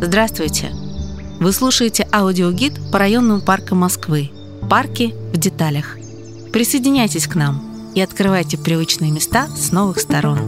Здравствуйте! 0.00 0.72
Вы 1.40 1.52
слушаете 1.52 2.08
аудиогид 2.12 2.74
по 2.90 2.98
районным 2.98 3.40
паркам 3.40 3.78
Москвы. 3.78 4.30
Парки 4.68 5.14
в 5.32 5.36
деталях. 5.36 5.96
Присоединяйтесь 6.52 7.26
к 7.26 7.34
нам 7.36 7.92
и 7.94 8.00
открывайте 8.00 8.58
привычные 8.58 9.10
места 9.10 9.48
с 9.56 9.70
новых 9.70 10.00
сторон. 10.00 10.38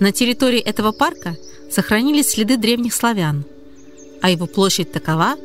На 0.00 0.12
территории 0.12 0.60
этого 0.60 0.92
парка 0.92 1.36
сохранились 1.70 2.30
следы 2.30 2.56
древних 2.56 2.94
славян, 2.94 3.44
а 4.22 4.30
его 4.30 4.46
площадь 4.46 4.92
такова, 4.92 5.36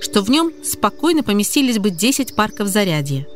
что 0.00 0.22
в 0.22 0.30
нем 0.30 0.52
спокойно 0.64 1.22
поместились 1.22 1.78
бы 1.78 1.90
10 1.90 2.34
парков 2.34 2.66
зарядья. 2.66 3.26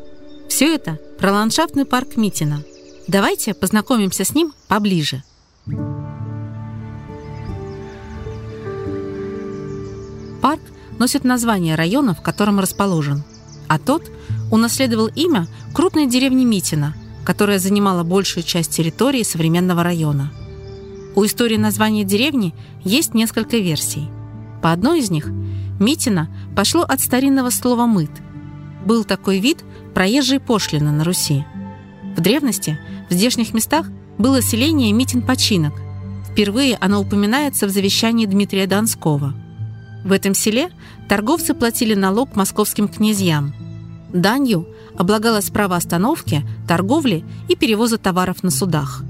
Все 0.54 0.72
это 0.72 1.00
про 1.18 1.32
ландшафтный 1.32 1.84
парк 1.84 2.16
Митина. 2.16 2.62
Давайте 3.08 3.54
познакомимся 3.54 4.24
с 4.24 4.36
ним 4.36 4.52
поближе. 4.68 5.24
Парк 10.40 10.60
носит 11.00 11.24
название 11.24 11.74
района, 11.74 12.14
в 12.14 12.22
котором 12.22 12.60
расположен, 12.60 13.24
а 13.66 13.80
тот 13.80 14.04
унаследовал 14.52 15.08
имя 15.08 15.48
крупной 15.72 16.06
деревни 16.06 16.44
Митина, 16.44 16.94
которая 17.24 17.58
занимала 17.58 18.04
большую 18.04 18.44
часть 18.44 18.70
территории 18.70 19.24
современного 19.24 19.82
района. 19.82 20.30
У 21.16 21.24
истории 21.24 21.56
названия 21.56 22.04
деревни 22.04 22.54
есть 22.84 23.12
несколько 23.12 23.56
версий. 23.56 24.08
По 24.62 24.70
одной 24.70 25.00
из 25.00 25.10
них 25.10 25.26
Митина 25.80 26.28
пошло 26.54 26.82
от 26.82 27.00
старинного 27.00 27.50
слова 27.50 27.86
«мыт». 27.86 28.12
Был 28.84 29.04
такой 29.04 29.38
вид 29.38 29.64
проезжей 29.94 30.40
пошлины 30.40 30.90
на 30.90 31.04
Руси. 31.04 31.44
В 32.16 32.20
древности 32.20 32.78
в 33.08 33.14
здешних 33.14 33.54
местах 33.54 33.86
было 34.18 34.42
селение 34.42 34.92
Митин-починок. 34.92 35.74
Впервые 36.30 36.76
оно 36.80 37.00
упоминается 37.00 37.66
в 37.66 37.70
завещании 37.70 38.26
Дмитрия 38.26 38.66
Донского. 38.66 39.34
В 40.04 40.12
этом 40.12 40.34
селе 40.34 40.70
торговцы 41.08 41.54
платили 41.54 41.94
налог 41.94 42.36
московским 42.36 42.88
князьям. 42.88 43.54
Данью 44.12 44.68
облагалось 44.96 45.50
право 45.50 45.76
остановки, 45.76 46.44
торговли 46.68 47.24
и 47.48 47.56
перевоза 47.56 47.98
товаров 47.98 48.42
на 48.42 48.50
судах. 48.50 49.02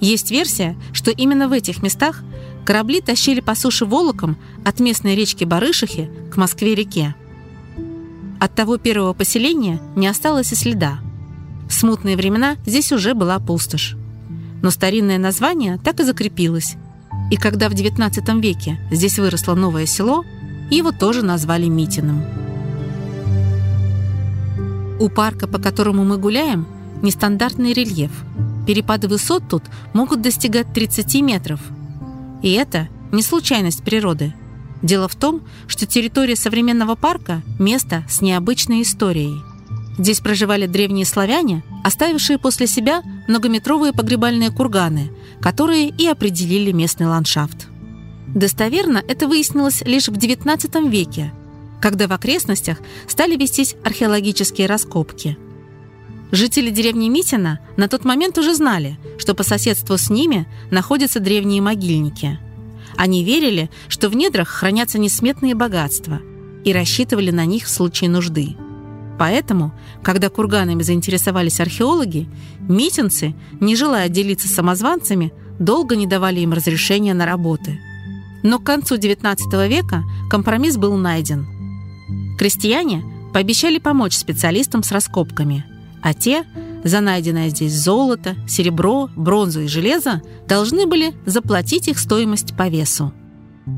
Есть 0.00 0.30
версия, 0.30 0.76
что 0.92 1.10
именно 1.10 1.48
в 1.48 1.52
этих 1.52 1.82
местах 1.82 2.22
корабли 2.64 3.00
тащили 3.00 3.40
по 3.40 3.54
суше 3.54 3.86
волоком 3.86 4.36
от 4.64 4.80
местной 4.80 5.14
речки 5.14 5.44
Барышихи 5.44 6.10
к 6.32 6.36
Москве-реке. 6.36 7.14
От 8.40 8.54
того 8.54 8.76
первого 8.76 9.12
поселения 9.12 9.80
не 9.96 10.06
осталось 10.06 10.52
и 10.52 10.54
следа. 10.54 10.98
В 11.68 11.72
смутные 11.72 12.16
времена 12.16 12.56
здесь 12.66 12.92
уже 12.92 13.14
была 13.14 13.38
пустошь. 13.38 13.96
Но 14.62 14.70
старинное 14.70 15.18
название 15.18 15.78
так 15.78 16.00
и 16.00 16.04
закрепилось. 16.04 16.76
И 17.30 17.36
когда 17.36 17.68
в 17.68 17.72
XIX 17.72 18.40
веке 18.40 18.78
здесь 18.90 19.18
выросло 19.18 19.54
новое 19.54 19.86
село, 19.86 20.24
его 20.70 20.92
тоже 20.92 21.22
назвали 21.22 21.66
Митиным. 21.66 22.22
У 25.00 25.08
парка, 25.08 25.46
по 25.46 25.58
которому 25.58 26.04
мы 26.04 26.18
гуляем, 26.18 26.66
нестандартный 27.02 27.72
рельеф. 27.72 28.12
Перепады 28.66 29.08
высот 29.08 29.42
тут 29.48 29.64
могут 29.92 30.22
достигать 30.22 30.72
30 30.72 31.20
метров. 31.22 31.60
И 32.42 32.52
это 32.52 32.88
не 33.12 33.22
случайность 33.22 33.82
природы. 33.82 34.34
Дело 34.82 35.08
в 35.08 35.14
том, 35.14 35.42
что 35.66 35.86
территория 35.86 36.36
современного 36.36 36.94
парка– 36.94 37.42
место 37.58 38.04
с 38.08 38.20
необычной 38.20 38.82
историей– 38.82 39.40
Здесь 39.96 40.20
проживали 40.20 40.66
древние 40.66 41.04
славяне, 41.04 41.62
оставившие 41.84 42.38
после 42.38 42.66
себя 42.66 43.02
многометровые 43.28 43.92
погребальные 43.92 44.50
курганы, 44.50 45.10
которые 45.40 45.88
и 45.88 46.06
определили 46.06 46.72
местный 46.72 47.06
ландшафт. 47.06 47.68
Достоверно 48.34 49.02
это 49.06 49.28
выяснилось 49.28 49.82
лишь 49.82 50.08
в 50.08 50.12
XIX 50.12 50.88
веке, 50.88 51.32
когда 51.80 52.08
в 52.08 52.12
окрестностях 52.12 52.78
стали 53.06 53.36
вестись 53.36 53.76
археологические 53.84 54.66
раскопки. 54.66 55.38
Жители 56.32 56.70
деревни 56.70 57.08
Митина 57.08 57.60
на 57.76 57.86
тот 57.86 58.04
момент 58.04 58.36
уже 58.38 58.54
знали, 58.54 58.98
что 59.18 59.34
по 59.34 59.44
соседству 59.44 59.96
с 59.96 60.10
ними 60.10 60.48
находятся 60.72 61.20
древние 61.20 61.62
могильники. 61.62 62.40
Они 62.96 63.24
верили, 63.24 63.70
что 63.88 64.08
в 64.08 64.16
недрах 64.16 64.48
хранятся 64.48 64.98
несметные 64.98 65.54
богатства 65.54 66.20
и 66.64 66.72
рассчитывали 66.72 67.30
на 67.30 67.44
них 67.44 67.64
в 67.64 67.70
случае 67.70 68.10
нужды. 68.10 68.56
Поэтому, 69.18 69.72
когда 70.02 70.28
курганами 70.28 70.82
заинтересовались 70.82 71.60
археологи, 71.60 72.28
митинцы, 72.60 73.34
не 73.60 73.76
желая 73.76 74.08
делиться 74.08 74.48
самозванцами, 74.48 75.32
долго 75.58 75.94
не 75.94 76.06
давали 76.06 76.40
им 76.40 76.52
разрешения 76.52 77.14
на 77.14 77.26
работы. 77.26 77.78
Но 78.42 78.58
к 78.58 78.64
концу 78.64 78.96
XIX 78.96 79.68
века 79.68 80.02
компромисс 80.30 80.76
был 80.76 80.96
найден. 80.96 81.46
Крестьяне 82.38 83.04
пообещали 83.32 83.78
помочь 83.78 84.16
специалистам 84.16 84.82
с 84.82 84.90
раскопками, 84.90 85.64
а 86.02 86.12
те 86.12 86.44
за 86.84 87.00
найденное 87.00 87.48
здесь 87.48 87.74
золото, 87.74 88.36
серебро, 88.46 89.10
бронзу 89.16 89.62
и 89.62 89.66
железо 89.66 90.22
должны 90.46 90.86
были 90.86 91.14
заплатить 91.26 91.88
их 91.88 91.98
стоимость 91.98 92.56
по 92.56 92.68
весу. 92.68 93.12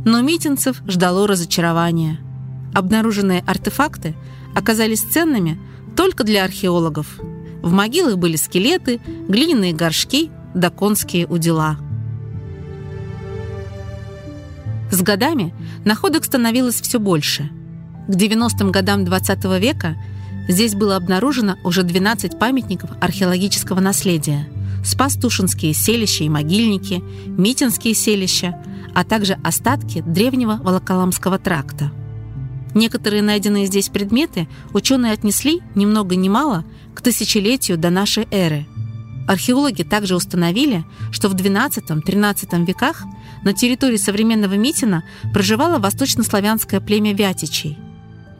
Но 0.04 0.20
митинцев 0.20 0.82
ждало 0.86 1.26
разочарование. 1.26 2.18
Обнаруженные 2.74 3.42
артефакты– 3.46 4.14
оказались 4.56 5.02
ценными 5.02 5.58
только 5.96 6.24
для 6.24 6.42
археологов. 6.42 7.18
В 7.62 7.72
могилах 7.72 8.16
были 8.16 8.36
скелеты, 8.36 9.00
глиняные 9.28 9.74
горшки 9.74 10.30
да 10.54 10.70
конские 10.70 11.26
удила. 11.26 11.76
С 14.90 15.02
годами 15.02 15.52
находок 15.84 16.24
становилось 16.24 16.80
все 16.80 16.98
больше. 16.98 17.50
К 18.08 18.12
90-м 18.12 18.72
годам 18.72 19.04
20 19.04 19.44
-го 19.44 19.60
века 19.60 19.96
здесь 20.48 20.74
было 20.74 20.96
обнаружено 20.96 21.56
уже 21.64 21.82
12 21.82 22.38
памятников 22.38 22.90
археологического 23.00 23.80
наследия. 23.80 24.48
Спастушинские 24.84 25.74
селища 25.74 26.24
и 26.24 26.28
могильники, 26.28 27.02
Митинские 27.26 27.94
селища, 27.94 28.62
а 28.94 29.04
также 29.04 29.34
остатки 29.42 30.02
древнего 30.02 30.60
Волоколамского 30.62 31.38
тракта– 31.38 31.92
Некоторые 32.76 33.22
найденные 33.22 33.64
здесь 33.64 33.88
предметы 33.88 34.48
ученые 34.74 35.14
отнесли 35.14 35.62
ни 35.74 35.86
много 35.86 36.14
ни 36.14 36.28
мало 36.28 36.62
к 36.94 37.00
тысячелетию 37.00 37.78
до 37.78 37.88
нашей 37.88 38.28
эры. 38.30 38.66
Археологи 39.26 39.82
также 39.82 40.14
установили, 40.14 40.84
что 41.10 41.30
в 41.30 41.34
XII-XIII 41.34 42.66
веках 42.66 43.04
на 43.44 43.54
территории 43.54 43.96
современного 43.96 44.54
Митина 44.58 45.04
проживало 45.32 45.78
восточнославянское 45.78 46.80
племя 46.80 47.14
Вятичей. 47.14 47.78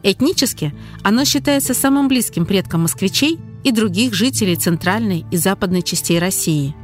Этнически 0.03 0.73
оно 1.03 1.25
считается 1.25 1.73
самым 1.73 2.07
близким 2.07 2.45
предком 2.45 2.81
москвичей 2.81 3.39
и 3.63 3.71
других 3.71 4.13
жителей 4.13 4.55
центральной 4.55 5.25
и 5.31 5.37
западной 5.37 5.81
частей 5.81 6.19
России. 6.19 6.75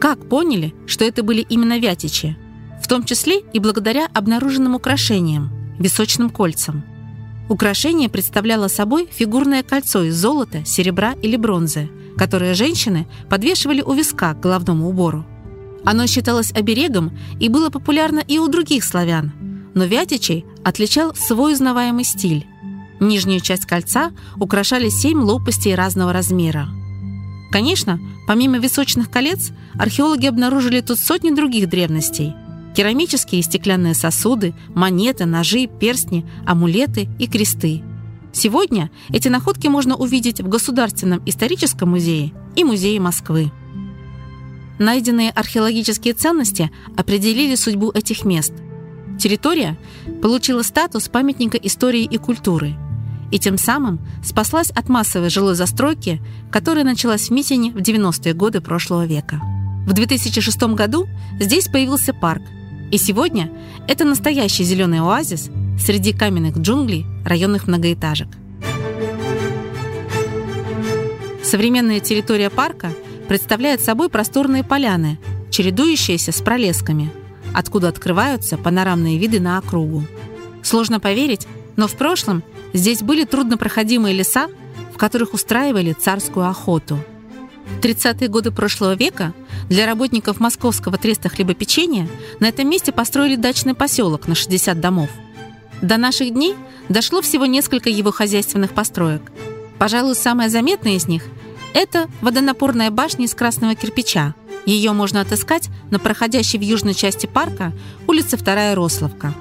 Как 0.00 0.28
поняли, 0.28 0.74
что 0.86 1.04
это 1.04 1.22
были 1.22 1.42
именно 1.42 1.78
Вятичи? 1.78 2.36
В 2.82 2.88
том 2.88 3.04
числе 3.04 3.40
и 3.52 3.58
благодаря 3.58 4.08
обнаруженным 4.14 4.74
украшениям– 4.74 5.52
височным 5.78 6.30
кольцам. 6.30 6.84
Украшение 7.48 8.08
представляло 8.08 8.68
собой 8.68 9.08
фигурное 9.10 9.62
кольцо 9.62 10.04
из 10.04 10.16
золота, 10.16 10.64
серебра 10.64 11.14
или 11.20 11.36
бронзы, 11.36 11.90
которое 12.16 12.54
женщины 12.54 13.08
подвешивали 13.28 13.82
у 13.82 13.92
виска 13.92 14.34
к 14.34 14.40
головному 14.40 14.88
убору. 14.88 15.26
Оно 15.84 16.06
считалось 16.06 16.52
оберегом 16.52 17.16
и 17.40 17.48
было 17.48 17.70
популярно 17.70 18.20
и 18.20 18.38
у 18.38 18.46
других 18.48 18.84
славян, 18.84 19.32
но 19.74 19.84
Вятичей 19.84 20.44
отличал 20.64 21.14
свой 21.14 21.54
узнаваемый 21.54 22.04
стиль. 22.04 22.46
Нижнюю 23.00 23.40
часть 23.40 23.66
кольца 23.66 24.12
украшали 24.36 24.88
семь 24.88 25.20
лопастей 25.20 25.74
разного 25.74 26.12
размера. 26.12 26.68
Конечно, 27.50 27.98
помимо 28.26 28.58
височных 28.58 29.10
колец, 29.10 29.50
археологи 29.74 30.26
обнаружили 30.26 30.80
тут 30.80 30.98
сотни 30.98 31.30
других 31.30 31.68
древностей– 31.68 32.34
керамические 32.74 33.40
и 33.40 33.44
стеклянные 33.44 33.94
сосуды, 33.94 34.54
монеты, 34.74 35.26
ножи, 35.26 35.66
перстни, 35.66 36.26
амулеты 36.46 37.08
и 37.18 37.26
кресты. 37.26 37.82
Сегодня 38.32 38.90
эти 39.10 39.28
находки 39.28 39.66
можно 39.66 39.96
увидеть 39.96 40.40
в 40.40 40.48
Государственном 40.48 41.22
историческом 41.26 41.90
музее 41.90 42.32
и 42.54 42.64
Музее 42.64 43.00
Москвы. 43.00 43.50
Найденные 44.78 45.30
археологические 45.30 46.14
ценности 46.14 46.70
определили 46.96 47.54
судьбу 47.54 47.90
этих 47.90 48.24
мест. 48.24 48.52
Территория 49.20 49.76
получила 50.22 50.62
статус 50.62 51.08
памятника 51.08 51.56
истории 51.58 52.04
и 52.04 52.16
культуры 52.16 52.74
и 53.30 53.38
тем 53.38 53.58
самым 53.58 54.00
спаслась 54.24 54.70
от 54.70 54.88
массовой 54.88 55.30
жилой 55.30 55.54
застройки, 55.54 56.20
которая 56.50 56.82
началась 56.82 57.28
в 57.28 57.30
Митине 57.30 57.70
в 57.70 57.76
90-е 57.76 58.34
годы 58.34 58.60
прошлого 58.60 59.06
века. 59.06 59.40
В 59.86 59.92
2006 59.92 60.62
году 60.74 61.06
здесь 61.38 61.68
появился 61.68 62.12
парк– 62.12 62.42
и 62.90 62.98
сегодня 62.98 63.52
это 63.86 64.04
настоящий 64.04 64.64
зеленый 64.64 65.00
оазис 65.00 65.48
среди 65.78 66.12
каменных 66.12 66.56
джунглей 66.58 67.06
районных 67.24 67.68
многоэтажек. 67.68 68.28
Современная 71.44 72.00
территория 72.00 72.50
парка 72.50 72.92
представляет 73.28 73.80
собой 73.80 74.08
просторные 74.08 74.64
поляны, 74.64 75.18
чередующиеся 75.50 76.32
с 76.32 76.40
пролесками, 76.40 77.10
откуда 77.54 77.88
открываются 77.88 78.58
панорамные 78.58 79.18
виды 79.18 79.40
на 79.40 79.58
округу. 79.58 80.04
Сложно 80.62 81.00
поверить, 81.00 81.46
но 81.76 81.86
в 81.88 81.94
прошлом 81.94 82.42
здесь 82.72 83.02
были 83.02 83.24
труднопроходимые 83.24 84.14
леса, 84.14 84.48
в 84.94 84.98
которых 84.98 85.34
устраивали 85.34 85.92
царскую 85.92 86.48
охоту. 86.48 86.98
В 87.66 87.80
30-е 87.80 88.28
годы 88.28 88.50
прошлого 88.50 88.94
века 88.94 89.32
для 89.68 89.86
работников 89.86 90.40
московского 90.40 90.98
треста 90.98 91.28
хлебопечения 91.28 92.08
на 92.40 92.48
этом 92.48 92.68
месте 92.68 92.92
построили 92.92 93.36
дачный 93.36 93.74
поселок 93.74 94.26
на 94.26 94.34
60 94.34 94.80
домов. 94.80 95.08
До 95.80 95.96
наших 95.96 96.32
дней 96.32 96.56
дошло 96.88 97.22
всего 97.22 97.46
несколько 97.46 97.88
его 97.88 98.10
хозяйственных 98.10 98.72
построек. 98.72 99.22
Пожалуй, 99.78 100.14
самая 100.14 100.50
заметная 100.50 100.96
из 100.96 101.06
них– 101.06 101.22
это 101.74 102.08
водонапорная 102.20 102.90
башня 102.90 103.24
из 103.24 103.34
красного 103.34 103.74
кирпича. 103.74 104.34
Ее 104.66 104.92
можно 104.92 105.20
отыскать 105.20 105.68
на 105.90 105.98
проходящей 105.98 106.58
в 106.58 106.62
южной 106.62 106.94
части 106.94 107.26
парка 107.26 107.72
улице 108.06 108.36
2 108.36 108.74
Рословка. 108.74 109.34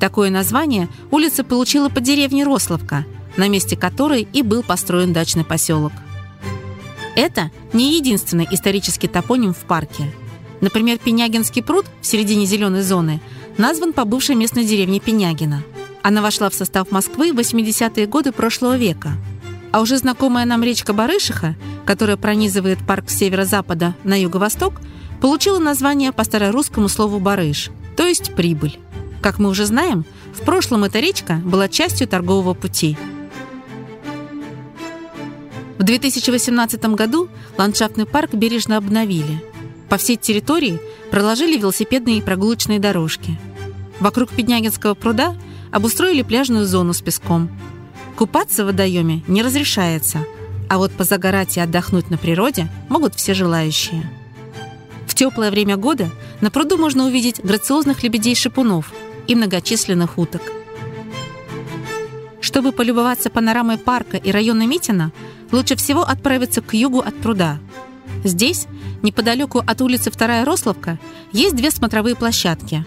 Такое 0.00 0.30
название 0.30 0.88
улица 1.10 1.44
получила 1.44 1.88
по 1.88 2.00
деревне 2.00 2.44
Рословка, 2.44 3.04
на 3.36 3.48
месте 3.48 3.76
которой 3.76 4.26
и 4.32 4.42
был 4.42 4.62
построен 4.62 5.12
дачный 5.12 5.44
поселок. 5.44 5.92
Это 7.16 7.50
не 7.72 7.96
единственный 7.96 8.48
исторический 8.50 9.08
топоним 9.08 9.54
в 9.54 9.58
парке. 9.58 10.12
Например, 10.60 10.98
Пенягинский 10.98 11.62
пруд 11.62 11.86
в 12.00 12.06
середине 12.06 12.46
зеленой 12.46 12.82
зоны 12.82 13.20
назван 13.56 13.92
по 13.92 14.04
бывшей 14.04 14.34
местной 14.34 14.64
деревне 14.64 14.98
Пенягина. 14.98 15.62
Она 16.02 16.22
вошла 16.22 16.50
в 16.50 16.54
состав 16.54 16.90
Москвы 16.90 17.32
в 17.32 17.38
80-е 17.38 18.06
годы 18.06 18.32
прошлого 18.32 18.76
века. 18.76 19.12
А 19.74 19.80
уже 19.80 19.98
знакомая 19.98 20.44
нам 20.44 20.62
речка 20.62 20.92
Барышиха, 20.92 21.56
которая 21.84 22.16
пронизывает 22.16 22.78
парк 22.86 23.10
с 23.10 23.16
северо-запада 23.16 23.96
на 24.04 24.14
юго-восток, 24.14 24.74
получила 25.20 25.58
название 25.58 26.12
по 26.12 26.22
старорусскому 26.22 26.88
слову 26.88 27.18
«барыш», 27.18 27.70
то 27.96 28.06
есть 28.06 28.36
«прибыль». 28.36 28.78
Как 29.20 29.40
мы 29.40 29.48
уже 29.48 29.66
знаем, 29.66 30.04
в 30.32 30.42
прошлом 30.42 30.84
эта 30.84 31.00
речка 31.00 31.40
была 31.44 31.68
частью 31.68 32.06
торгового 32.06 32.54
пути– 32.54 32.96
в 35.76 35.82
2018 35.82 36.82
году 36.94 37.28
ландшафтный 37.58 38.06
парк 38.06 38.32
бережно 38.32 38.76
обновили. 38.76 39.44
По 39.88 39.96
всей 39.98 40.16
территории 40.16 40.80
проложили 41.10 41.58
велосипедные 41.58 42.18
и 42.18 42.22
прогулочные 42.22 42.78
дорожки. 42.78 43.38
Вокруг 43.98 44.30
Педнягинского 44.30 44.94
пруда 44.94 45.36
обустроили 45.72 46.22
пляжную 46.22 46.64
зону 46.64 46.94
с 46.94 47.02
песком. 47.02 47.50
Купаться 48.16 48.62
в 48.62 48.66
водоеме 48.66 49.22
не 49.26 49.42
разрешается, 49.42 50.24
а 50.68 50.78
вот 50.78 50.92
позагорать 50.92 51.56
и 51.56 51.60
отдохнуть 51.60 52.10
на 52.10 52.16
природе 52.16 52.68
могут 52.88 53.14
все 53.14 53.34
желающие. 53.34 54.08
В 55.06 55.14
теплое 55.14 55.50
время 55.50 55.76
года 55.76 56.10
на 56.40 56.50
пруду 56.50 56.76
можно 56.76 57.06
увидеть 57.06 57.40
грациозных 57.42 58.02
лебедей-шипунов 58.02 58.92
и 59.26 59.34
многочисленных 59.34 60.18
уток. 60.18 60.42
Чтобы 62.40 62.72
полюбоваться 62.72 63.30
панорамой 63.30 63.78
парка 63.78 64.16
и 64.16 64.30
района 64.30 64.66
Митина, 64.66 65.12
лучше 65.50 65.76
всего 65.76 66.02
отправиться 66.02 66.62
к 66.62 66.74
югу 66.74 67.00
от 67.00 67.14
пруда. 67.16 67.58
Здесь, 68.22 68.66
неподалеку 69.02 69.58
от 69.58 69.80
улицы 69.80 70.10
Вторая 70.10 70.44
Рословка, 70.44 70.98
есть 71.32 71.56
две 71.56 71.70
смотровые 71.70 72.16
площадки. 72.16 72.84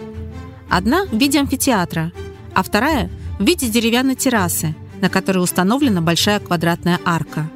Одна 0.70 1.06
в 1.06 1.18
виде 1.18 1.40
амфитеатра, 1.40 2.12
а 2.54 2.64
вторая 2.64 3.10
в 3.40 3.44
виде 3.44 3.68
деревянной 3.68 4.16
террасы, 4.16 4.76
на 5.02 5.10
которой 5.10 5.40
установлена 5.40 6.02
большая 6.02 6.40
квадратная 6.40 7.00
арка. 7.06 7.50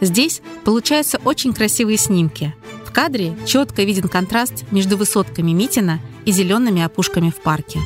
Здесь 0.00 0.42
получаются 0.64 1.18
очень 1.24 1.52
красивые 1.52 1.98
снимки. 1.98 2.54
В 2.84 2.92
кадре 2.92 3.36
четко 3.46 3.82
виден 3.82 4.08
контраст 4.08 4.64
между 4.70 4.96
высотками 4.96 5.52
Митина 5.52 6.00
и 6.24 6.32
зелеными 6.32 6.82
опушками 6.82 7.30
в 7.30 7.36
парке. 7.36 7.80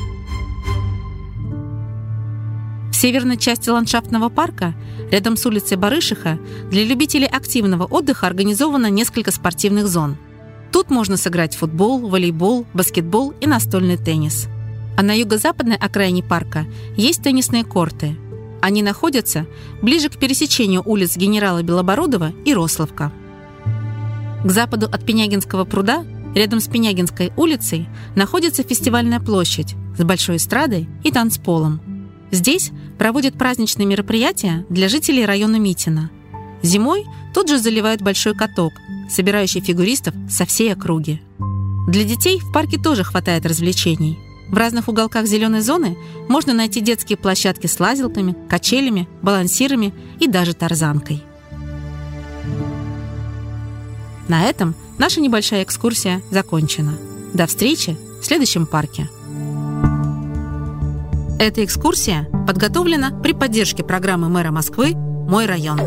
В 2.91 2.95
северной 2.95 3.37
части 3.37 3.69
ландшафтного 3.69 4.29
парка 4.29 4.75
Рядом 5.13 5.37
с 5.37 5.45
улицей 5.45 5.77
Барышиха 5.77 6.39
для 6.71 6.83
любителей 6.83 7.27
активного 7.27 7.85
отдыха 7.85 8.25
организовано 8.25 8.89
несколько 8.89 9.29
спортивных 9.31 9.87
зон. 9.87 10.17
Тут 10.71 10.89
можно 10.89 11.17
сыграть 11.17 11.55
футбол, 11.55 12.07
волейбол, 12.09 12.65
баскетбол 12.73 13.35
и 13.39 13.45
настольный 13.45 13.97
теннис. 13.97 14.47
А 14.97 15.03
на 15.03 15.13
юго-западной 15.13 15.75
окраине 15.75 16.23
парка 16.23 16.65
есть 16.97 17.21
теннисные 17.21 17.63
корты. 17.63 18.15
Они 18.63 18.81
находятся 18.81 19.45
ближе 19.81 20.09
к 20.09 20.17
пересечению 20.17 20.81
улиц 20.85 21.17
генерала 21.17 21.61
Белобородова 21.61 22.31
и 22.45 22.53
Рословка. 22.53 23.11
К 24.43 24.49
западу 24.49 24.87
от 24.87 25.05
Пенягинского 25.05 25.65
пруда, 25.65 26.03
рядом 26.33 26.61
с 26.61 26.67
Пенягинской 26.67 27.31
улицей, 27.37 27.87
находится 28.15 28.63
фестивальная 28.63 29.19
площадь 29.19 29.75
с 29.97 30.03
большой 30.03 30.37
эстрадой 30.37 30.89
и 31.03 31.11
танцполом– 31.11 31.81
Здесь 32.33 32.71
проводят 32.97 33.37
праздничные 33.37 33.85
мероприятия 33.85 34.65
для 34.67 34.89
жителей 34.89 35.23
района 35.23 35.57
Митина. 35.57 36.09
Зимой 36.63 37.05
тут 37.31 37.47
же 37.47 37.59
заливают 37.59 38.01
большой 38.01 38.33
каток, 38.33 38.73
собирающий 39.07 39.61
фигуристов 39.61 40.15
со 40.31 40.47
всей 40.47 40.73
округи. 40.73 41.21
Для 41.87 42.03
детей 42.03 42.39
в 42.39 42.51
парке 42.51 42.79
тоже 42.81 43.03
хватает 43.03 43.45
развлечений. 43.45 44.17
В 44.49 44.57
разных 44.57 44.87
уголках 44.87 45.25
зеленой 45.25 45.61
зоны 45.61 45.97
можно 46.29 46.53
найти 46.53 46.81
детские 46.81 47.17
площадки 47.17 47.67
с 47.67 47.79
лазилками, 47.79 48.35
качелями, 48.49 49.07
балансирами 49.21 49.93
и 50.19 50.27
даже 50.27 50.53
тарзанкой. 50.53 51.23
На 54.27 54.43
этом 54.43 54.75
наша 54.97 55.21
небольшая 55.21 55.63
экскурсия 55.63 56.21
закончена. 56.31 56.93
До 57.33 57.47
встречи 57.47 57.97
в 58.21 58.25
следующем 58.25 58.65
парке. 58.65 59.09
Эта 61.39 61.65
экскурсия 61.65 62.29
подготовлена 62.47 63.11
при 63.21 63.33
поддержке 63.33 63.83
программы 63.83 64.29
мэра 64.29 64.51
Москвы 64.51 64.93
«Мой 64.93 65.45
район». 65.45 65.79